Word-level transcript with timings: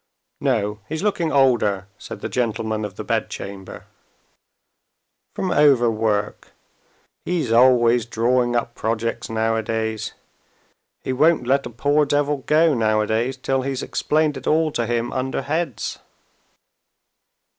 "No; 0.39 0.79
he's 0.89 1.03
looking 1.03 1.31
older," 1.31 1.87
said 1.99 2.21
the 2.21 2.27
gentleman 2.27 2.83
of 2.85 2.95
the 2.95 3.03
bedchamber. 3.03 3.85
"From 5.35 5.51
overwork. 5.51 6.53
He's 7.23 7.51
always 7.51 8.07
drawing 8.07 8.55
up 8.55 8.73
projects 8.73 9.29
nowadays. 9.29 10.15
He 11.03 11.13
won't 11.13 11.45
let 11.45 11.67
a 11.67 11.69
poor 11.69 12.07
devil 12.07 12.37
go 12.37 12.73
nowadays 12.73 13.37
till 13.37 13.61
he's 13.61 13.83
explained 13.83 14.37
it 14.37 14.47
all 14.47 14.71
to 14.71 14.87
him 14.87 15.13
under 15.13 15.43
heads." 15.43 15.99